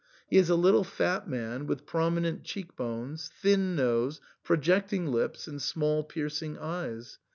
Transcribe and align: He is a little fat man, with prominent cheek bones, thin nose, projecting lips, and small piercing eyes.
He 0.27 0.37
is 0.37 0.49
a 0.49 0.55
little 0.55 0.83
fat 0.83 1.29
man, 1.29 1.67
with 1.67 1.85
prominent 1.85 2.43
cheek 2.43 2.75
bones, 2.75 3.29
thin 3.39 3.75
nose, 3.75 4.19
projecting 4.43 5.05
lips, 5.05 5.47
and 5.47 5.61
small 5.61 6.03
piercing 6.03 6.57
eyes. 6.57 7.19